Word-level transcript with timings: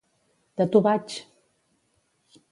De 0.61 0.65
tu 0.75 0.81
vaig! 0.87 1.17